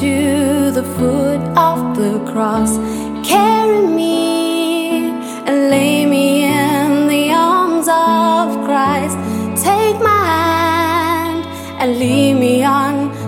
[0.00, 2.76] to the foot of the cross.
[3.26, 5.08] Carry me
[5.46, 9.16] and lay me in the arms of Christ.
[9.64, 11.46] Take my hand
[11.80, 13.25] and lead me on.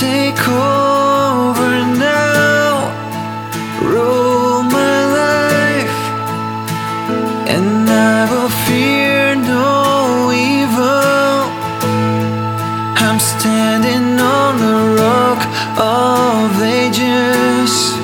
[0.00, 2.88] take over now.
[3.82, 6.00] Rule my life
[7.54, 11.40] And I will fear no evil.
[13.04, 15.40] I'm standing on the rock
[15.76, 17.99] of ages.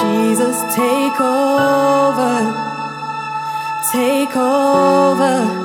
[0.00, 2.36] Jesus, take over,
[3.92, 5.59] take over.